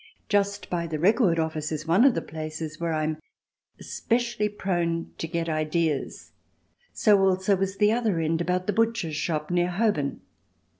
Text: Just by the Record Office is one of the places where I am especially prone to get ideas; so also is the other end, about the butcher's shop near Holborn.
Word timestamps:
Just 0.29 0.67
by 0.67 0.87
the 0.87 0.97
Record 0.97 1.37
Office 1.37 1.71
is 1.71 1.85
one 1.85 2.03
of 2.05 2.15
the 2.15 2.23
places 2.23 2.79
where 2.79 2.91
I 2.91 3.03
am 3.03 3.17
especially 3.79 4.49
prone 4.49 5.11
to 5.19 5.27
get 5.27 5.47
ideas; 5.47 6.31
so 6.91 7.19
also 7.21 7.55
is 7.59 7.77
the 7.77 7.91
other 7.91 8.19
end, 8.19 8.41
about 8.41 8.65
the 8.65 8.73
butcher's 8.73 9.15
shop 9.15 9.51
near 9.51 9.69
Holborn. 9.69 10.21